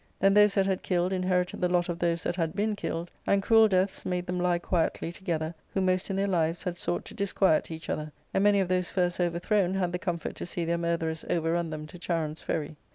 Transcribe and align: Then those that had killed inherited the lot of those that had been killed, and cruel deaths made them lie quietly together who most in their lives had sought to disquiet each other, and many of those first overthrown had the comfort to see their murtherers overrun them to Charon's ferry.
Then 0.19 0.33
those 0.33 0.55
that 0.55 0.65
had 0.65 0.81
killed 0.81 1.13
inherited 1.13 1.61
the 1.61 1.69
lot 1.69 1.87
of 1.87 1.99
those 1.99 2.23
that 2.23 2.35
had 2.35 2.55
been 2.55 2.75
killed, 2.75 3.11
and 3.27 3.43
cruel 3.43 3.67
deaths 3.67 4.03
made 4.03 4.25
them 4.25 4.39
lie 4.39 4.57
quietly 4.57 5.11
together 5.11 5.53
who 5.75 5.79
most 5.79 6.09
in 6.09 6.15
their 6.15 6.27
lives 6.27 6.63
had 6.63 6.79
sought 6.79 7.05
to 7.05 7.13
disquiet 7.13 7.69
each 7.69 7.87
other, 7.87 8.11
and 8.33 8.43
many 8.43 8.59
of 8.59 8.67
those 8.67 8.89
first 8.89 9.19
overthrown 9.19 9.75
had 9.75 9.91
the 9.91 9.99
comfort 9.99 10.35
to 10.37 10.47
see 10.47 10.65
their 10.65 10.79
murtherers 10.79 11.23
overrun 11.29 11.69
them 11.69 11.85
to 11.85 11.99
Charon's 11.99 12.41
ferry. 12.41 12.77